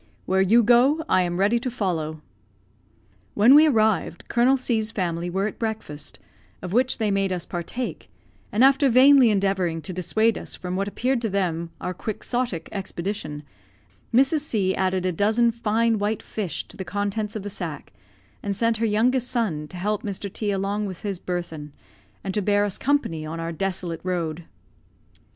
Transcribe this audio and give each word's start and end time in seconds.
"Where 0.25 0.41
you 0.41 0.63
go, 0.63 1.05
I 1.07 1.21
am 1.21 1.37
ready 1.39 1.59
to 1.59 1.69
follow." 1.69 2.21
When 3.35 3.53
we 3.53 3.67
arrived, 3.67 4.27
Colonel 4.29 4.57
C 4.57 4.81
's 4.81 4.89
family 4.89 5.29
were 5.29 5.45
at 5.45 5.59
breakfast, 5.59 6.17
of 6.63 6.73
which 6.73 6.97
they 6.97 7.11
made 7.11 7.31
us 7.31 7.45
partake; 7.45 8.09
and 8.51 8.63
after 8.63 8.89
vainly 8.89 9.29
endeavouring 9.29 9.79
to 9.83 9.93
dissuade 9.93 10.39
us 10.39 10.55
from 10.55 10.75
what 10.75 10.87
appeared 10.87 11.21
to 11.21 11.29
them 11.29 11.69
our 11.79 11.93
Quixotic 11.93 12.67
expedition, 12.71 13.43
Mrs. 14.11 14.39
C 14.39 14.73
added 14.73 15.05
a 15.05 15.11
dozen 15.11 15.51
fine 15.51 15.99
white 15.99 16.23
fish 16.23 16.67
to 16.69 16.77
the 16.77 16.83
contents 16.83 17.35
of 17.35 17.43
the 17.43 17.51
sack, 17.51 17.93
and 18.41 18.55
sent 18.55 18.77
her 18.77 18.87
youngest 18.87 19.29
son 19.29 19.67
to 19.67 19.77
help 19.77 20.01
Mr. 20.01 20.33
T 20.33 20.49
along 20.49 20.87
with 20.87 21.03
his 21.03 21.19
burthen, 21.19 21.73
and 22.23 22.33
to 22.33 22.41
bear 22.41 22.65
us 22.65 22.79
company 22.79 23.23
on 23.23 23.39
our 23.39 23.51
desolate 23.51 24.01
road. 24.03 24.45